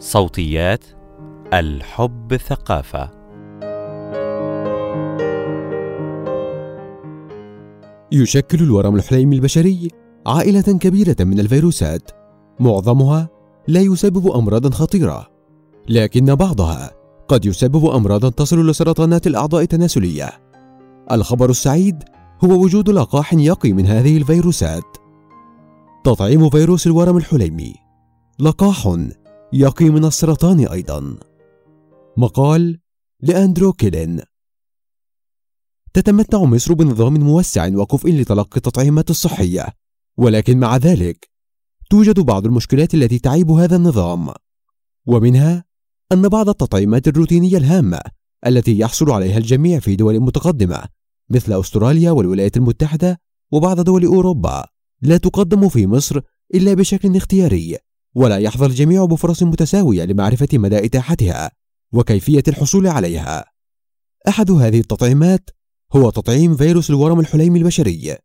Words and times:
صوتيات 0.00 0.84
الحب 1.54 2.36
ثقافة. 2.36 3.10
يشكل 8.12 8.62
الورم 8.62 8.94
الحليمي 8.96 9.36
البشري 9.36 9.88
عائلة 10.26 10.60
كبيرة 10.60 11.16
من 11.20 11.40
الفيروسات. 11.40 12.10
معظمها 12.60 13.28
لا 13.68 13.80
يسبب 13.80 14.26
أمراضا 14.26 14.70
خطيرة 14.70 15.26
لكن 15.88 16.34
بعضها 16.34 16.90
قد 17.28 17.44
يسبب 17.46 17.86
أمراضا 17.86 18.28
تصل 18.28 18.70
لسرطانات 18.70 19.26
الأعضاء 19.26 19.62
التناسلية. 19.62 20.30
الخبر 21.12 21.50
السعيد 21.50 22.02
هو 22.44 22.62
وجود 22.62 22.90
لقاح 22.90 23.34
يقي 23.34 23.72
من 23.72 23.86
هذه 23.86 24.16
الفيروسات. 24.16 24.96
تطعيم 26.04 26.50
فيروس 26.50 26.86
الورم 26.86 27.16
الحليمي. 27.16 27.74
لقاح 28.38 28.96
يقي 29.52 29.90
من 29.90 30.04
السرطان 30.04 30.66
أيضا. 30.66 31.16
مقال 32.16 32.80
لأندرو 33.20 33.72
كيلين. 33.72 34.20
تتمتع 35.94 36.44
مصر 36.44 36.74
بنظام 36.74 37.14
موسع 37.20 37.68
وكفء 37.76 38.10
لتلقي 38.10 38.56
التطعيمات 38.56 39.10
الصحية. 39.10 39.66
ولكن 40.16 40.58
مع 40.58 40.76
ذلك 40.76 41.30
توجد 41.90 42.20
بعض 42.20 42.46
المشكلات 42.46 42.94
التي 42.94 43.18
تعيب 43.18 43.50
هذا 43.50 43.76
النظام. 43.76 44.28
ومنها 45.06 45.64
أن 46.12 46.28
بعض 46.28 46.48
التطعيمات 46.48 47.08
الروتينية 47.08 47.56
الهامة 47.56 48.00
التي 48.46 48.78
يحصل 48.78 49.10
عليها 49.10 49.38
الجميع 49.38 49.80
في 49.80 49.96
دول 49.96 50.20
متقدمة 50.20 50.84
مثل 51.30 51.60
أستراليا 51.60 52.10
والولايات 52.10 52.56
المتحدة 52.56 53.20
وبعض 53.52 53.80
دول 53.80 54.04
أوروبا 54.04 54.66
لا 55.02 55.16
تقدم 55.16 55.68
في 55.68 55.86
مصر 55.86 56.20
إلا 56.54 56.74
بشكل 56.74 57.16
اختياري. 57.16 57.87
ولا 58.18 58.38
يحظى 58.38 58.66
الجميع 58.66 59.04
بفرص 59.04 59.42
متساوية 59.42 60.04
لمعرفة 60.04 60.48
مدى 60.52 60.84
إتاحتها 60.84 61.50
وكيفية 61.92 62.42
الحصول 62.48 62.86
عليها. 62.86 63.44
أحد 64.28 64.50
هذه 64.50 64.80
التطعيمات 64.80 65.50
هو 65.92 66.10
تطعيم 66.10 66.56
فيروس 66.56 66.90
الورم 66.90 67.20
الحليمي 67.20 67.58
البشري 67.58 68.16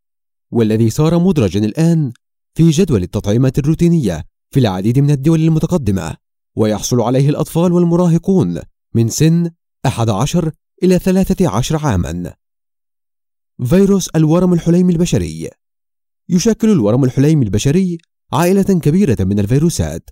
والذي 0.51 0.89
صار 0.89 1.19
مدرجا 1.19 1.59
الآن 1.59 2.11
في 2.53 2.69
جدول 2.69 3.03
التطعيمات 3.03 3.59
الروتينية 3.59 4.23
في 4.51 4.59
العديد 4.59 4.99
من 4.99 5.11
الدول 5.11 5.41
المتقدمة 5.41 6.17
ويحصل 6.55 7.01
عليه 7.01 7.29
الأطفال 7.29 7.71
والمراهقون 7.71 8.61
من 8.93 9.09
سن 9.09 9.51
11 9.85 10.51
إلى 10.83 10.99
13 10.99 11.77
عاما. 11.77 12.33
فيروس 13.65 14.09
الورم 14.09 14.53
الحليمي 14.53 14.93
البشري. 14.93 15.49
يشكل 16.29 16.69
الورم 16.69 17.03
الحليمي 17.03 17.45
البشري 17.45 17.97
عائلة 18.33 18.63
كبيرة 18.63 19.17
من 19.19 19.39
الفيروسات. 19.39 20.09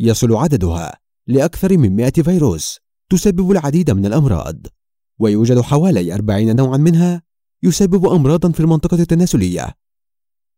يصل 0.00 0.36
عددها 0.36 0.98
لأكثر 1.26 1.78
من 1.78 1.96
100 1.96 2.10
فيروس 2.10 2.78
تسبب 3.10 3.50
العديد 3.50 3.90
من 3.90 4.06
الأمراض 4.06 4.66
ويوجد 5.18 5.60
حوالي 5.60 6.14
40 6.14 6.56
نوعا 6.56 6.76
منها 6.76 7.22
يسبب 7.62 8.06
أمراضا 8.06 8.52
في 8.52 8.60
المنطقة 8.60 8.96
التناسلية. 8.96 9.74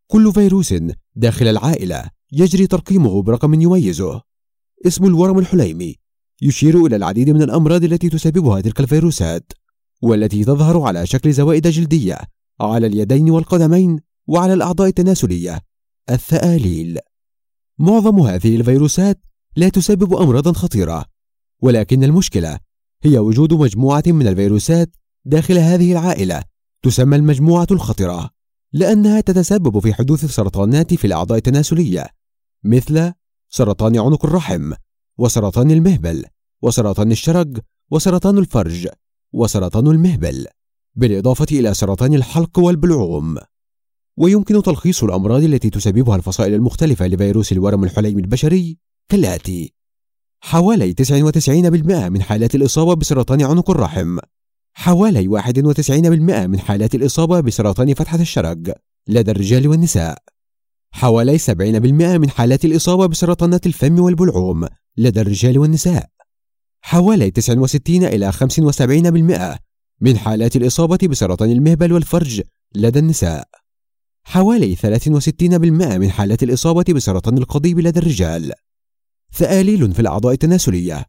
كل 0.07 0.33
فيروس 0.33 0.73
داخل 1.15 1.47
العائلة 1.47 2.09
يجري 2.31 2.67
ترقيمه 2.67 3.21
برقم 3.21 3.53
يميزه. 3.53 4.21
اسم 4.87 5.05
الورم 5.05 5.39
الحليمي 5.39 5.95
يشير 6.41 6.85
إلى 6.85 6.95
العديد 6.95 7.29
من 7.29 7.41
الأمراض 7.41 7.83
التي 7.83 8.09
تسببها 8.09 8.61
تلك 8.61 8.79
الفيروسات 8.79 9.53
والتي 10.01 10.43
تظهر 10.43 10.81
على 10.81 11.05
شكل 11.05 11.33
زوائد 11.33 11.67
جلدية 11.67 12.17
على 12.61 12.87
اليدين 12.87 13.29
والقدمين 13.29 13.99
وعلى 14.27 14.53
الأعضاء 14.53 14.87
التناسلية. 14.87 15.61
الثآليل 16.09 16.99
معظم 17.79 18.19
هذه 18.19 18.55
الفيروسات 18.55 19.25
لا 19.55 19.69
تسبب 19.69 20.13
أمراضا 20.13 20.53
خطيرة 20.53 21.05
ولكن 21.61 22.03
المشكلة 22.03 22.59
هي 23.03 23.17
وجود 23.17 23.53
مجموعة 23.53 24.03
من 24.07 24.27
الفيروسات 24.27 24.95
داخل 25.25 25.57
هذه 25.57 25.91
العائلة 25.91 26.43
تسمى 26.83 27.15
المجموعة 27.15 27.67
الخطرة 27.71 28.29
لأنها 28.73 29.21
تتسبب 29.21 29.79
في 29.79 29.93
حدوث 29.93 30.25
سرطانات 30.25 30.93
في 30.93 31.07
الأعضاء 31.07 31.37
التناسلية 31.37 32.07
مثل 32.63 33.13
سرطان 33.49 33.99
عنق 33.99 34.25
الرحم 34.25 34.73
وسرطان 35.17 35.71
المهبل 35.71 36.25
وسرطان 36.61 37.11
الشرج 37.11 37.59
وسرطان 37.91 38.37
الفرج 38.37 38.87
وسرطان 39.33 39.87
المهبل 39.87 40.47
بالإضافة 40.95 41.47
إلى 41.51 41.73
سرطان 41.73 42.13
الحلق 42.13 42.59
والبلعوم. 42.59 43.37
ويمكن 44.17 44.63
تلخيص 44.63 45.03
الأمراض 45.03 45.43
التي 45.43 45.69
تسببها 45.69 46.15
الفصائل 46.15 46.53
المختلفة 46.53 47.07
لفيروس 47.07 47.51
الورم 47.51 47.83
الحليمي 47.83 48.21
البشري 48.21 48.77
كالآتي. 49.09 49.73
حوالي 50.41 50.93
99% 50.93 52.09
من 52.09 52.21
حالات 52.21 52.55
الإصابة 52.55 52.93
بسرطان 52.93 53.41
عنق 53.41 53.71
الرحم. 53.71 54.17
حوالي 54.73 55.27
91% 55.27 56.47
من 56.47 56.59
حالات 56.59 56.95
الإصابة 56.95 57.39
بسرطان 57.39 57.93
فتحة 57.93 58.21
الشرج 58.21 58.71
لدى 59.07 59.31
الرجال 59.31 59.67
والنساء. 59.67 60.17
حوالي 60.91 61.37
70% 61.37 62.17
من 62.17 62.29
حالات 62.29 62.65
الإصابة 62.65 63.05
بسرطانات 63.05 63.65
الفم 63.65 63.99
والبلعوم 63.99 64.67
لدى 64.97 65.21
الرجال 65.21 65.59
والنساء. 65.59 66.09
حوالي 66.81 67.31
69 67.31 68.03
إلى 68.03 68.31
75% 68.31 69.59
من 70.01 70.17
حالات 70.17 70.55
الإصابة 70.55 70.97
بسرطان 71.07 71.51
المهبل 71.51 71.93
والفرج 71.93 72.41
لدى 72.75 72.99
النساء. 72.99 73.64
حوالي 74.35 74.75
63% 74.75 75.97
من 75.97 76.11
حالات 76.11 76.43
الإصابة 76.43 76.85
بسرطان 76.89 77.37
القضيب 77.37 77.79
لدى 77.79 77.99
الرجال. 77.99 78.53
ثآليل 79.33 79.93
في 79.93 79.99
الأعضاء 79.99 80.33
التناسلية. 80.33 81.05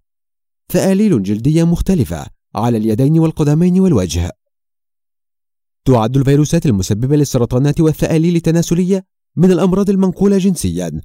ثآليل 0.73 1.23
جلدية 1.23 1.65
مختلفة 1.65 2.27
على 2.55 2.77
اليدين 2.77 3.19
والقدمين 3.19 3.81
والوجه. 3.81 4.33
تعد 5.85 6.17
الفيروسات 6.17 6.67
المسببة 6.67 7.17
للسرطانات 7.17 7.81
والثآليل 7.81 8.37
التناسلية 8.37 9.05
من 9.37 9.51
الأمراض 9.51 9.91
المنقولة 9.91 10.39
جنسيا. 10.39 11.01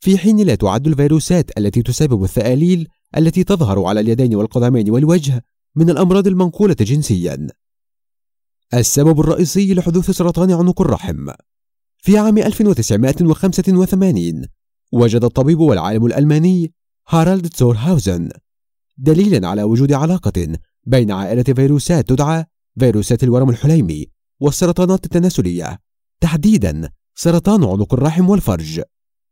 في 0.00 0.18
حين 0.18 0.40
لا 0.40 0.54
تعد 0.54 0.86
الفيروسات 0.86 1.58
التي 1.58 1.82
تسبب 1.82 2.24
الثآليل 2.24 2.88
التي 3.16 3.44
تظهر 3.44 3.84
على 3.84 4.00
اليدين 4.00 4.36
والقدمين 4.36 4.90
والوجه 4.90 5.44
من 5.76 5.90
الأمراض 5.90 6.26
المنقولة 6.26 6.76
جنسيا. 6.80 7.48
السبب 8.74 9.20
الرئيسي 9.20 9.74
لحدوث 9.74 10.10
سرطان 10.10 10.52
عنق 10.52 10.80
الرحم. 10.80 11.30
في 11.98 12.18
عام 12.18 12.38
1985 12.38 14.46
وجد 14.92 15.24
الطبيب 15.24 15.60
والعالم 15.60 16.06
الألماني 16.06 16.72
هارالد 17.08 17.48
تورهاوزن 17.48 18.28
دليلا 18.96 19.48
على 19.48 19.62
وجود 19.62 19.92
علاقة 19.92 20.58
بين 20.86 21.10
عائلة 21.10 21.42
فيروسات 21.42 22.08
تدعى 22.08 22.44
فيروسات 22.80 23.24
الورم 23.24 23.50
الحليمي 23.50 24.06
والسرطانات 24.40 25.04
التناسلية 25.04 25.78
تحديدا 26.20 26.90
سرطان 27.14 27.64
عنق 27.64 27.94
الرحم 27.94 28.30
والفرج. 28.30 28.82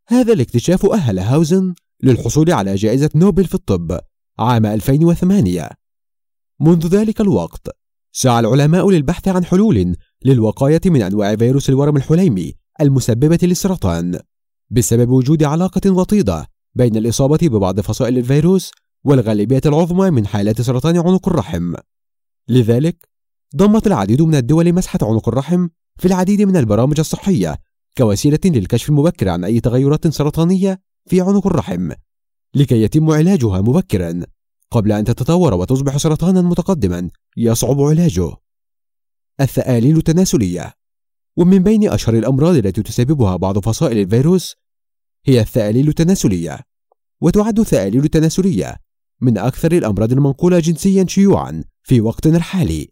هذا 0.08 0.32
الاكتشاف 0.32 0.86
أهل 0.86 1.18
هاوزن 1.18 1.74
للحصول 2.02 2.52
على 2.52 2.74
جائزة 2.74 3.10
نوبل 3.14 3.44
في 3.44 3.54
الطب 3.54 4.00
عام 4.38 4.66
2008 4.66 5.70
منذ 6.60 6.86
ذلك 6.86 7.20
الوقت 7.20 7.85
سعى 8.18 8.40
العلماء 8.40 8.90
للبحث 8.90 9.28
عن 9.28 9.44
حلول 9.44 9.96
للوقاية 10.24 10.80
من 10.86 11.02
أنواع 11.02 11.36
فيروس 11.36 11.68
الورم 11.68 11.96
الحليمي 11.96 12.54
المسببة 12.80 13.38
للسرطان. 13.42 14.20
بسبب 14.70 15.10
وجود 15.10 15.42
علاقة 15.42 15.90
وطيدة 15.90 16.46
بين 16.74 16.96
الإصابة 16.96 17.38
ببعض 17.42 17.80
فصائل 17.80 18.18
الفيروس 18.18 18.70
والغالبية 19.04 19.60
العظمى 19.66 20.10
من 20.10 20.26
حالات 20.26 20.60
سرطان 20.60 20.96
عنق 20.96 21.28
الرحم. 21.28 21.74
لذلك 22.48 23.08
ضمت 23.56 23.86
العديد 23.86 24.22
من 24.22 24.34
الدول 24.34 24.72
مسحة 24.72 24.98
عنق 25.02 25.28
الرحم 25.28 25.68
في 25.98 26.08
العديد 26.08 26.42
من 26.42 26.56
البرامج 26.56 26.98
الصحية 26.98 27.58
كوسيلة 27.98 28.40
للكشف 28.44 28.88
المبكر 28.88 29.28
عن 29.28 29.44
أي 29.44 29.60
تغيرات 29.60 30.08
سرطانية 30.08 30.80
في 31.06 31.20
عنق 31.20 31.46
الرحم 31.46 31.92
لكي 32.54 32.82
يتم 32.82 33.10
علاجها 33.10 33.60
مبكرا 33.60 34.22
قبل 34.70 34.92
أن 34.92 35.04
تتطور 35.04 35.54
وتصبح 35.54 35.96
سرطانا 35.96 36.42
متقدما. 36.42 37.10
يصعب 37.36 37.80
علاجه. 37.80 38.36
الثآليل 39.40 39.96
التناسلية. 39.96 40.72
ومن 41.36 41.58
بين 41.58 41.88
أشهر 41.88 42.18
الأمراض 42.18 42.54
التي 42.54 42.82
تسببها 42.82 43.36
بعض 43.36 43.58
فصائل 43.58 43.98
الفيروس 43.98 44.54
هي 45.26 45.40
الثآليل 45.40 45.88
التناسلية. 45.88 46.60
وتعد 47.20 47.58
الثآليل 47.58 48.04
التناسلية 48.04 48.76
من 49.20 49.38
أكثر 49.38 49.72
الأمراض 49.72 50.12
المنقولة 50.12 50.58
جنسيا 50.58 51.06
شيوعا 51.08 51.64
في 51.82 52.00
وقتنا 52.00 52.36
الحالي 52.36 52.88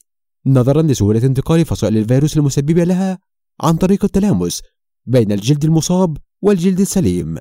نظرا 0.46 0.82
لسهولة 0.82 1.24
انتقال 1.24 1.64
فصائل 1.64 1.98
الفيروس 1.98 2.36
المسببة 2.36 2.84
لها 2.84 3.18
عن 3.60 3.76
طريق 3.76 4.04
التلامس 4.04 4.62
بين 5.06 5.32
الجلد 5.32 5.64
المصاب 5.64 6.16
والجلد 6.42 6.80
السليم. 6.80 7.38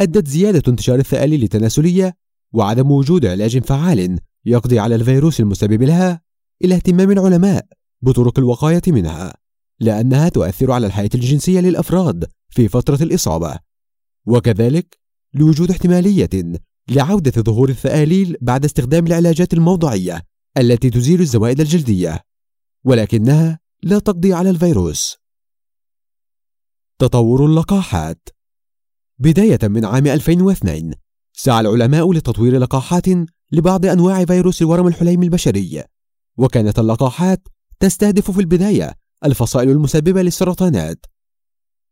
أدت 0.00 0.28
زيادة 0.28 0.62
انتشار 0.68 0.98
الثآليل 0.98 1.42
التناسلية 1.42 2.16
وعدم 2.52 2.90
وجود 2.90 3.26
علاج 3.26 3.58
فعال 3.58 4.18
يقضي 4.46 4.78
على 4.78 4.94
الفيروس 4.94 5.40
المسبب 5.40 5.82
لها 5.82 6.20
إلى 6.64 6.74
اهتمام 6.74 7.10
العلماء 7.10 7.66
بطرق 8.02 8.38
الوقاية 8.38 8.82
منها 8.86 9.34
لأنها 9.80 10.28
تؤثر 10.28 10.72
على 10.72 10.86
الحياة 10.86 11.10
الجنسية 11.14 11.60
للأفراد 11.60 12.30
في 12.50 12.68
فترة 12.68 13.02
الإصابة. 13.02 13.58
وكذلك 14.26 14.98
لوجود 15.34 15.70
احتمالية 15.70 16.30
لعودة 16.88 17.42
ظهور 17.42 17.68
الثآليل 17.68 18.36
بعد 18.40 18.64
استخدام 18.64 19.06
العلاجات 19.06 19.52
الموضعية 19.54 20.22
التي 20.58 20.90
تزيل 20.90 21.20
الزوائد 21.20 21.60
الجلدية 21.60 22.20
ولكنها 22.84 23.58
لا 23.82 23.98
تقضي 23.98 24.32
على 24.32 24.50
الفيروس. 24.50 25.16
تطور 26.98 27.46
اللقاحات. 27.46 28.28
بداية 29.18 29.58
من 29.62 29.84
عام 29.84 30.06
2002 30.06 30.94
سعى 31.32 31.60
العلماء 31.60 32.12
لتطوير 32.12 32.58
لقاحات 32.58 33.06
لبعض 33.52 33.86
أنواع 33.86 34.24
فيروس 34.24 34.62
الورم 34.62 34.86
الحليمي 34.86 35.26
البشري 35.26 35.84
وكانت 36.36 36.78
اللقاحات 36.78 37.48
تستهدف 37.80 38.30
في 38.30 38.40
البداية 38.40 38.94
الفصائل 39.24 39.70
المسببة 39.70 40.22
للسرطانات. 40.22 41.06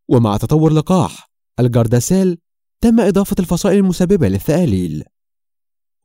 ومع 0.08 0.36
تطور 0.36 0.72
لقاح 0.72 1.30
ال 1.60 1.69
Gardasil 1.69 2.38
تم 2.80 3.00
إضافة 3.00 3.36
الفصائل 3.38 3.78
المسببة 3.78 4.28
للثآليل 4.28 5.04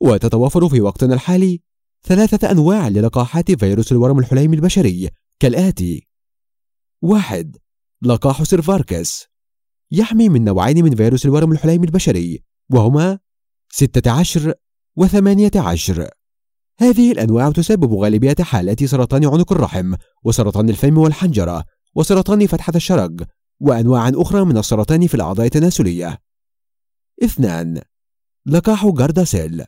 وتتوافر 0.00 0.68
في 0.68 0.80
وقتنا 0.80 1.14
الحالي 1.14 1.60
ثلاثة 2.02 2.50
أنواع 2.50 2.88
للقاحات 2.88 3.52
فيروس 3.52 3.92
الورم 3.92 4.18
الحليمي 4.18 4.56
البشري 4.56 5.10
كالآتي. 5.40 6.08
واحد 7.02 7.56
لقاح 8.02 8.42
Cervarix 8.42 9.26
يحمي 9.92 10.28
من 10.28 10.44
نوعين 10.44 10.84
من 10.84 10.94
فيروس 10.94 11.26
الورم 11.26 11.52
الحليمي 11.52 11.86
البشري 11.86 12.44
وهما 12.70 13.18
16 13.72 14.54
و 14.96 15.06
18 15.06 16.10
هذه 16.80 17.12
الأنواع 17.12 17.50
تسبب 17.50 17.94
غالبية 17.94 18.36
حالات 18.40 18.84
سرطان 18.84 19.24
عنق 19.24 19.52
الرحم 19.52 19.94
وسرطان 20.24 20.68
الفم 20.70 20.98
والحنجرة 20.98 21.64
وسرطان 21.94 22.46
فتحة 22.46 22.72
الشرج 22.76 23.22
وأنواع 23.60 24.08
أخرى 24.14 24.44
من 24.44 24.58
السرطان 24.58 25.06
في 25.06 25.14
الأعضاء 25.14 25.46
التناسلية. 25.46 26.18
اثنان 27.24 27.80
لقاح 28.46 28.86
Gardasil. 28.86 29.64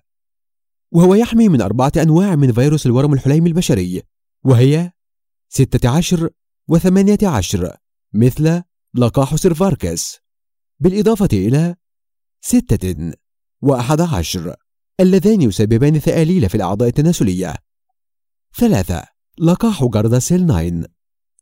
وهو 0.92 1.14
يحمي 1.14 1.48
من 1.48 1.60
أربعة 1.60 1.92
أنواع 1.96 2.36
من 2.36 2.52
فيروس 2.52 2.86
الورم 2.86 3.12
الحليمي 3.12 3.48
البشري 3.48 4.02
وهي 4.44 4.92
16 5.48 6.30
و 6.68 6.78
18 6.78 7.76
مثل 8.14 8.62
لقاح 8.94 9.36
Cervarix 9.36 10.18
بالإضافة 10.80 11.28
إلى 11.32 11.76
ستة 12.40 13.12
وأحد 13.62 14.00
عشر. 14.00 14.56
اللذان 15.00 15.42
يسببان 15.42 15.98
ثآليل 15.98 16.48
في 16.48 16.54
الأعضاء 16.54 16.88
التناسلية. 16.88 17.54
ثلاثة 18.56 19.04
لقاح 19.38 19.84
جارداسيل 19.84 20.46
9 20.46 20.88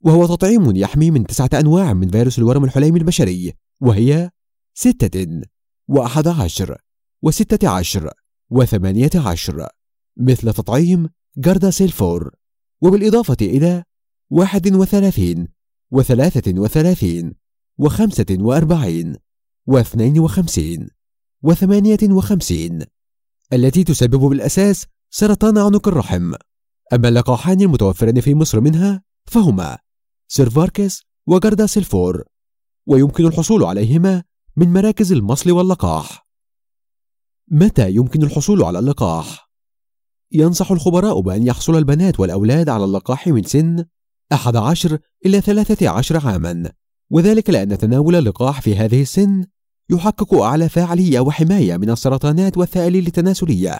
وهو 0.00 0.26
تطعيم 0.26 0.76
يحمي 0.76 1.10
من 1.10 1.26
تسعة 1.26 1.50
أنواع 1.54 1.92
من 1.92 2.08
فيروس 2.08 2.38
الورم 2.38 2.64
الحليمي 2.64 2.98
البشري 2.98 3.52
وهي 3.80 4.30
ستة 4.74 5.42
وأحد 5.88 6.28
عشر 6.28 6.76
وستة 7.22 7.68
عشر 7.68 8.10
وثمانية 8.50 9.10
عشر 9.14 9.68
مثل 10.16 10.52
تطعيم 10.52 11.08
جارداسيل 11.36 11.92
4 12.00 12.30
وبالإضافة 12.80 13.36
إلى 13.40 13.84
واحد 14.30 14.74
وثلاثين 14.74 15.48
وثلاثة 15.90 16.60
وثلاثين 16.60 17.34
وخمسة 17.78 18.26
وأربعين 18.30 19.16
واثنين 19.66 20.18
وخمسين 20.18 20.88
وثمانية 21.42 21.98
وخمسين. 22.02 22.84
التي 23.52 23.84
تسبب 23.84 24.20
بالأساس 24.20 24.86
سرطان 25.10 25.58
عنق 25.58 25.88
الرحم 25.88 26.34
أما 26.92 27.08
اللقاحان 27.08 27.60
المتوفران 27.60 28.20
في 28.20 28.34
مصر 28.34 28.60
منها 28.60 29.02
فهما 29.24 29.78
Cervarix 30.28 31.02
و 31.26 31.34
Gardasil 31.34 31.94
four 31.94 32.24
ويمكن 32.86 33.26
الحصول 33.26 33.64
عليهما 33.64 34.22
من 34.56 34.72
مراكز 34.72 35.12
المصل 35.12 35.50
واللقاح 35.50 36.26
متى 37.48 37.90
يمكن 37.90 38.22
الحصول 38.22 38.62
على 38.62 38.78
اللقاح؟ 38.78 39.50
ينصح 40.32 40.70
الخبراء 40.70 41.20
بأن 41.20 41.46
يحصل 41.46 41.76
البنات 41.76 42.20
والأولاد 42.20 42.68
على 42.68 42.84
اللقاح 42.84 43.28
من 43.28 43.42
سن 43.42 43.84
11 44.32 44.98
إلى 45.26 45.40
13 45.40 46.26
عاماً 46.28 46.72
وذلك 47.10 47.50
لأن 47.50 47.78
تناول 47.78 48.16
اللقاح 48.16 48.60
في 48.60 48.76
هذه 48.76 49.02
السن 49.02 49.44
يحقق 49.90 50.34
أعلى 50.34 50.68
فاعلية 50.68 51.20
وحماية 51.20 51.76
من 51.76 51.90
السرطانات 51.90 52.58
والثآليل 52.58 53.06
التناسلية. 53.06 53.78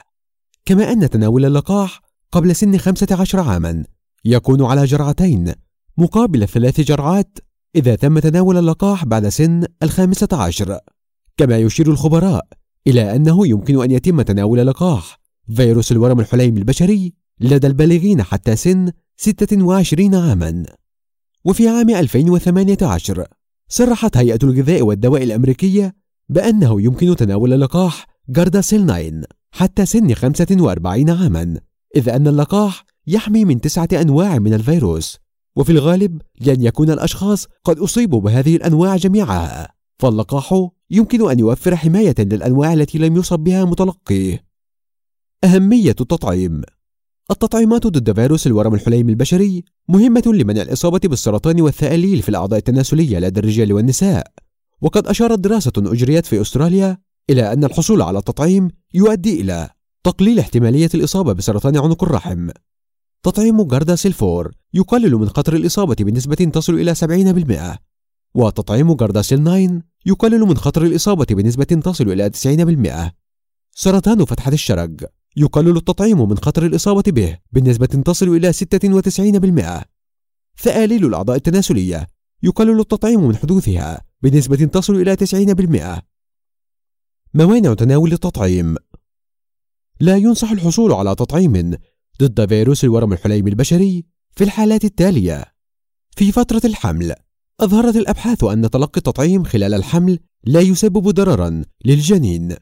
كما 0.64 0.92
أن 0.92 1.10
تناول 1.10 1.44
اللقاح 1.44 2.00
قبل 2.32 2.56
سن 2.56 2.78
15 2.78 3.40
عاما 3.40 3.84
يكون 4.24 4.64
على 4.64 4.84
جرعتين 4.84 5.52
مقابل 5.98 6.48
ثلاث 6.48 6.80
جرعات 6.80 7.38
إذا 7.76 7.94
تم 7.94 8.18
تناول 8.18 8.56
اللقاح 8.56 9.04
بعد 9.04 9.28
سن 9.28 9.64
الخامسة 9.82 10.28
عشر. 10.32 10.78
كما 11.36 11.58
يشير 11.58 11.90
الخبراء 11.90 12.46
إلى 12.86 13.16
أنه 13.16 13.46
يمكن 13.46 13.82
أن 13.82 13.90
يتم 13.90 14.22
تناول 14.22 14.66
لقاح 14.66 15.20
فيروس 15.56 15.92
الورم 15.92 16.20
الحليمي 16.20 16.58
البشري 16.58 17.14
لدى 17.40 17.66
البالغين 17.66 18.22
حتى 18.22 18.56
سن 18.56 18.92
26 19.16 20.14
عاما. 20.14 20.64
وفي 21.44 21.68
عام 21.68 21.90
2018 21.90 23.26
صرحت 23.68 24.16
هيئة 24.16 24.38
الغذاء 24.42 24.82
والدواء 24.82 25.22
الأمريكية 25.22 25.99
بأنه 26.30 26.82
يمكن 26.82 27.16
تناول 27.16 27.60
لقاح 27.60 28.06
جارداسيل 28.28 28.86
9 28.86 29.22
حتى 29.50 29.86
سن 29.86 30.14
45 30.14 31.10
عاما 31.10 31.60
إذ 31.96 32.08
أن 32.08 32.28
اللقاح 32.28 32.84
يحمي 33.06 33.44
من 33.44 33.60
تسعة 33.60 33.88
أنواع 33.92 34.38
من 34.38 34.54
الفيروس 34.54 35.18
وفي 35.56 35.72
الغالب 35.72 36.22
لن 36.40 36.62
يكون 36.62 36.90
الأشخاص 36.90 37.46
قد 37.64 37.78
أصيبوا 37.78 38.20
بهذه 38.20 38.56
الأنواع 38.56 38.96
جميعها 38.96 39.68
فاللقاح 39.98 40.68
يمكن 40.90 41.30
أن 41.30 41.38
يوفر 41.38 41.76
حماية 41.76 42.14
للأنواع 42.18 42.72
التي 42.72 42.98
لم 42.98 43.16
يصب 43.16 43.38
بها 43.38 43.64
متلقيه. 43.64 44.44
أهمية 45.44 45.90
التطعيم. 46.00 46.62
التطعيمات 47.30 47.86
ضد 47.86 48.12
فيروس 48.12 48.46
الورم 48.46 48.74
الحليمي 48.74 49.12
البشري 49.12 49.64
مهمة 49.88 50.22
لمنع 50.26 50.62
الإصابة 50.62 51.00
بالسرطان 51.04 51.60
والثآليل 51.60 52.22
في 52.22 52.28
الأعضاء 52.28 52.58
التناسلية 52.58 53.18
لدى 53.18 53.40
الرجال 53.40 53.72
والنساء. 53.72 54.32
وقد 54.80 55.06
أشارت 55.06 55.38
دراسة 55.38 55.72
أجريت 55.78 56.26
في 56.26 56.40
أستراليا 56.40 56.98
إلى 57.30 57.52
أن 57.52 57.64
الحصول 57.64 58.02
على 58.02 58.18
التطعيم 58.18 58.68
يؤدي 58.94 59.40
إلى 59.40 59.70
تقليل 60.04 60.38
احتمالية 60.38 60.90
الإصابة 60.94 61.32
بسرطان 61.32 61.76
عنق 61.76 62.04
الرحم. 62.04 62.48
تطعيم 63.22 63.62
جارداسيل 63.62 64.14
4 64.22 64.50
يقلل 64.74 65.14
من 65.14 65.28
خطر 65.28 65.54
الإصابة 65.54 65.96
بنسبة 66.00 66.34
تصل 66.34 66.74
إلى 66.74 66.94
70% 67.74 67.78
وتطعيم 68.34 68.94
جارداسيل 68.94 69.44
9 69.44 69.82
يقلل 70.06 70.40
من 70.40 70.56
خطر 70.56 70.84
الإصابة 70.84 71.26
بنسبة 71.30 71.64
تصل 71.64 72.08
إلى 72.08 72.30
90% 73.10 73.12
سرطان 73.74 74.24
فتحة 74.24 74.52
الشرج 74.52 75.04
يقلل 75.36 75.76
التطعيم 75.76 76.28
من 76.28 76.38
خطر 76.38 76.66
الإصابة 76.66 77.02
به 77.06 77.38
بنسبة 77.52 77.86
تصل 77.86 78.28
إلى 78.28 78.52
96% 78.52 79.84
ثآليل 80.58 81.06
الأعضاء 81.06 81.36
التناسلية 81.36 82.06
يقلل 82.42 82.80
التطعيم 82.80 83.28
من 83.28 83.36
حدوثها 83.36 84.09
بنسبة 84.22 84.56
تصل 84.56 84.94
إلى 84.94 85.16
90% 85.16 86.02
موانع 87.34 87.74
تناول 87.74 88.12
التطعيم. 88.12 88.76
لا 90.00 90.16
ينصح 90.16 90.50
الحصول 90.50 90.92
على 90.92 91.14
تطعيم 91.14 91.76
ضد 92.22 92.48
فيروس 92.48 92.84
الورم 92.84 93.12
الحليمي 93.12 93.50
البشري 93.50 94.04
في 94.30 94.44
الحالات 94.44 94.84
التالية. 94.84 95.44
في 96.16 96.32
فترة 96.32 96.60
الحمل 96.64 97.14
أظهرت 97.60 97.96
الأبحاث 97.96 98.44
أن 98.44 98.70
تلقي 98.70 98.98
التطعيم 98.98 99.44
خلال 99.44 99.74
الحمل 99.74 100.18
لا 100.44 100.60
يسبب 100.60 101.08
ضررا 101.08 101.62
للجنين 101.84 102.56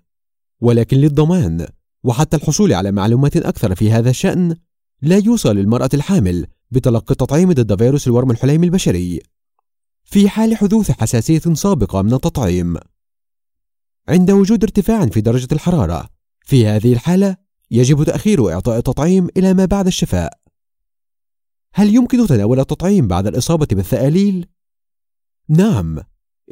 ولكن 0.61 0.97
للضمان. 0.97 1.67
وحتى 2.05 2.37
الحصول 2.37 2.73
على 2.73 2.93
معلومات 2.93 3.37
أكثر 3.37 3.75
في 3.75 3.93
هذا 3.93 4.11
الشأن 4.11 4.57
لا 5.03 5.17
يوصى 5.17 5.49
للمرأة 5.49 5.91
الحامل 5.95 6.47
بتلقي 6.71 7.13
التطعيم 7.13 7.53
ضد 7.53 7.79
فيروس 7.79 8.07
الورم 8.07 8.31
الحليمي 8.31 8.67
البشري. 8.67 9.21
في 10.11 10.29
حال 10.29 10.57
حدوث 10.57 10.91
حساسية 10.91 11.55
سابقة 11.55 12.03
من 12.03 12.15
التطعيم. 12.15 12.77
عند 14.09 14.31
وجود 14.31 14.65
ارتفاع 14.65 15.07
في 15.07 15.21
درجة 15.21 15.49
الحرارة 15.53 16.09
في 16.45 16.67
هذه 16.67 16.93
الحالة 16.93 17.37
يجب 17.71 18.05
تأخير 18.05 18.53
إعطاء 18.53 18.79
التطعيم 18.79 19.29
إلى 19.37 19.55
ما 19.55 19.65
بعد 19.65 19.87
الشفاء. 19.87 20.41
هل 21.75 21.95
يمكن 21.95 22.27
تناول 22.27 22.61
التطعيم 22.61 23.09
بعد 23.09 23.27
الإصابة 23.27 23.67
بالثآليل؟ 23.73 24.47
نعم 25.49 25.99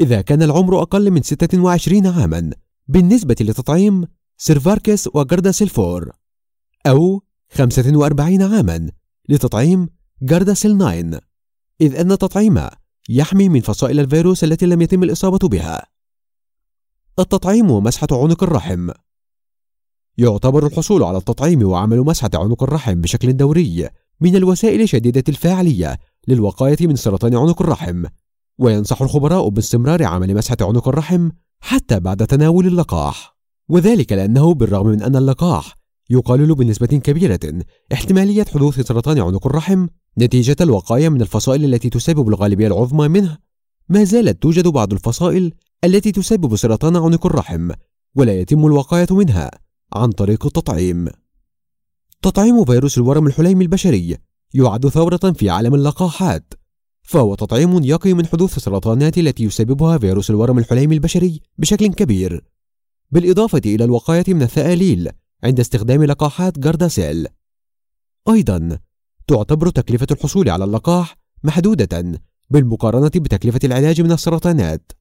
إذا 0.00 0.20
كان 0.20 0.42
العمر 0.42 0.82
أقل 0.82 1.10
من 1.10 1.22
26 1.22 2.06
عاما 2.06 2.50
بالنسبة 2.88 3.36
لتطعيم 3.40 4.04
سيرفاركس 4.36 5.08
وجارداسيلفور 5.14 6.10
أو 6.86 7.22
45 7.50 8.42
عاما 8.42 8.90
لتطعيم 9.28 9.88
جارداسيل 10.22 10.78
9 10.78 11.20
إذ 11.80 11.96
أن 11.96 12.12
التطعيم 12.12 12.68
يحمي 13.08 13.48
من 13.48 13.60
فصائل 13.60 14.00
الفيروس 14.00 14.44
التي 14.44 14.66
لم 14.66 14.82
يتم 14.82 15.02
الإصابة 15.02 15.48
بها. 15.48 15.86
التطعيم 17.18 17.70
ومسحة 17.70 18.08
عنق 18.12 18.42
الرحم. 18.42 18.90
يعتبر 20.18 20.66
الحصول 20.66 21.02
على 21.02 21.18
التطعيم 21.18 21.62
وعمل 21.62 22.00
مسحة 22.00 22.30
عنق 22.34 22.62
الرحم 22.62 23.00
بشكل 23.00 23.36
دوري 23.36 23.88
من 24.20 24.36
الوسائل 24.36 24.88
شديدة 24.88 25.24
الفاعلية 25.28 25.98
للوقاية 26.28 26.76
من 26.80 26.96
سرطان 26.96 27.36
عنق 27.36 27.62
الرحم 27.62 28.04
وينصح 28.58 29.02
الخبراء 29.02 29.48
باستمرار 29.48 30.04
عمل 30.04 30.34
مسحة 30.34 30.56
عنق 30.60 30.88
الرحم 30.88 31.30
حتى 31.60 32.00
بعد 32.00 32.26
تناول 32.26 32.66
اللقاح 32.66 33.36
وذلك 33.68 34.12
لأنه 34.12 34.54
بالرغم 34.54 34.86
من 34.86 35.02
أن 35.02 35.16
اللقاح 35.16 35.75
يقلل 36.10 36.54
بنسبة 36.54 36.86
كبيرة. 36.86 37.40
احتمالية 37.92 38.44
حدوث 38.54 38.80
سرطان 38.80 39.20
عنق 39.20 39.46
الرحم 39.46 39.86
نتيجة 40.18 40.56
الوقاية 40.60 41.08
من 41.08 41.22
الفصائل 41.22 41.64
التي 41.64 41.90
تسبب 41.90 42.28
الغالبية 42.28 42.66
العظمى 42.66 43.08
منه. 43.08 43.38
ما 43.88 44.04
زالت 44.04 44.42
توجد 44.42 44.68
بعض 44.68 44.92
الفصائل 44.92 45.52
التي 45.84 46.12
تسبب 46.12 46.56
سرطان 46.56 46.96
عنق 46.96 47.26
الرحم 47.26 47.70
ولا 48.14 48.40
يتم 48.40 48.66
الوقاية 48.66 49.06
منها 49.10 49.50
عن 49.92 50.10
طريق 50.10 50.46
التطعيم. 50.46 51.08
تطعيم 52.22 52.64
فيروس 52.64 52.98
الورم 52.98 53.26
الحليمي 53.26 53.64
البشري 53.64 54.16
يعد 54.54 54.88
ثورة 54.88 55.32
في 55.32 55.50
عالم 55.50 55.74
اللقاحات 55.74 56.54
فهو 57.02 57.34
تطعيم 57.34 57.84
يقي 57.84 58.14
من 58.14 58.26
حدوث 58.26 58.56
السرطانات 58.56 59.18
التي 59.18 59.44
يسببها 59.44 59.98
فيروس 59.98 60.30
الورم 60.30 60.58
الحليمي 60.58 60.94
البشري 60.94 61.40
بشكل 61.58 61.86
كبير. 61.86 62.44
بالإضافة 63.10 63.62
إلى 63.66 63.84
الوقاية 63.84 64.24
من 64.28 64.42
الثآليل 64.42 65.10
عند 65.46 65.60
استخدام 65.60 66.04
لقاحات 66.04 66.58
جارداسيل. 66.58 67.26
أيضا 68.28 68.78
تعتبر 69.26 69.70
تكلفة 69.70 70.06
الحصول 70.10 70.50
على 70.50 70.64
اللقاح 70.64 71.16
محدودة 71.44 72.20
بالمقارنة 72.50 73.08
بتكلفة 73.08 73.60
العلاج 73.64 74.00
من 74.00 74.12
السرطانات. 74.12 74.92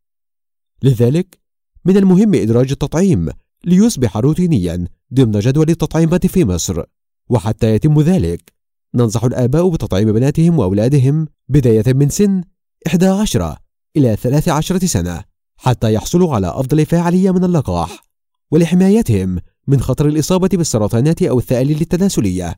لذلك 0.83 1.39
من 1.85 1.97
المهم 1.97 2.33
إدراج 2.35 2.71
التطعيم 2.71 3.29
ليصبح 3.65 4.17
روتينيا 4.17 4.87
ضمن 5.13 5.39
جدول 5.39 5.69
التطعيمات 5.69 6.25
في 6.27 6.45
مصر 6.45 6.83
وحتى 7.29 7.75
يتم 7.75 8.01
ذلك. 8.01 8.53
ننصح 8.95 9.23
الآباء 9.23 9.69
بتطعيم 9.69 10.11
بناتهم 10.11 10.59
وأولادهم 10.59 11.27
بداية 11.49 11.93
من 11.93 12.09
سن 12.09 12.43
11 12.87 13.57
إلى 13.97 14.15
13 14.15 14.79
سنة 14.85 15.23
حتى 15.57 15.93
يحصلوا 15.93 16.35
على 16.35 16.47
أفضل 16.47 16.85
فاعلية 16.85 17.31
من 17.31 17.43
اللقاح 17.43 18.03
ولحمايتهم 18.51 19.39
من 19.67 19.81
خطر 19.81 20.07
الإصابة 20.07 20.49
بالسرطانات 20.53 21.23
أو 21.23 21.39
الثآليل 21.39 21.81
التناسلية. 21.81 22.55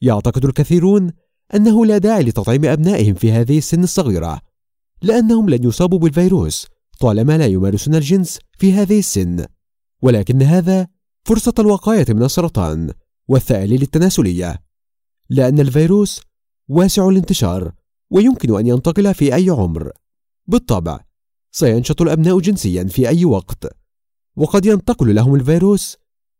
يعتقد 0.00 0.44
الكثيرون 0.44 1.12
أنه 1.54 1.86
لا 1.86 1.98
داعي 1.98 2.22
لتطعيم 2.22 2.64
أبنائهم 2.64 3.14
في 3.14 3.32
هذه 3.32 3.58
السن 3.58 3.82
الصغيرة 3.82 4.40
لأنهم 5.02 5.50
لن 5.50 5.64
يصابوا 5.64 5.98
بالفيروس 5.98 6.66
طالما 7.00 7.38
لا 7.38 7.46
يمارسون 7.46 7.94
الجنس 7.94 8.38
في 8.58 8.72
هذه 8.72 8.98
السن. 8.98 9.44
ولكن 10.02 10.42
هذا 10.42 10.88
فرصة 11.24 11.54
الوقاية 11.58 12.06
من 12.08 12.22
السرطان 12.22 12.92
والثآليل 13.28 13.82
التناسلية 13.82 14.62
لأن 15.30 15.60
الفيروس 15.60 16.20
واسع 16.68 17.08
الانتشار 17.08 17.72
ويمكن 18.10 18.58
أن 18.58 18.66
ينتقل 18.66 19.14
في 19.14 19.34
أي 19.34 19.50
عمر. 19.50 19.92
بالطبع 20.46 21.00
سينشط 21.52 22.02
الأبناء 22.02 22.40
جنسيا 22.40 22.84
في 22.84 23.08
أي 23.08 23.24
وقت 23.24 23.66
وقد 24.36 24.66
ينتقل 24.66 25.14
لهم 25.14 25.34
الفيروس 25.34 25.96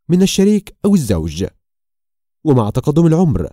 من 0.09 0.23
الشريك 0.23 0.77
أو 0.85 0.95
الزوج. 0.95 1.45
ومع 2.45 2.71
تقدم 2.71 3.07
العمر 3.07 3.49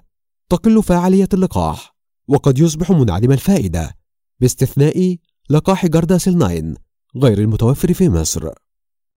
تقل 0.49 0.83
فاعلية 0.83 1.29
اللقاح 1.33 1.95
وقد 2.27 2.59
يصبح 2.59 2.91
منعدم 2.91 3.31
الفائدة 3.31 3.97
باستثناء 4.39 5.17
لقاح 5.49 5.85
جارداسيل 5.85 6.39
9 6.39 6.75
غير 7.15 7.37
المتوفر 7.39 7.93
في 7.93 8.09
مصر. 8.09 8.49